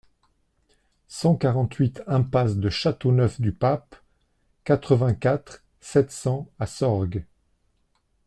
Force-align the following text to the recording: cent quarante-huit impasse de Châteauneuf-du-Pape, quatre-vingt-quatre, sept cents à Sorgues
cent 1.09 1.35
quarante-huit 1.35 2.01
impasse 2.07 2.57
de 2.57 2.69
Châteauneuf-du-Pape, 2.71 3.95
quatre-vingt-quatre, 4.63 5.63
sept 5.79 6.09
cents 6.09 6.49
à 6.57 6.65
Sorgues 6.65 7.23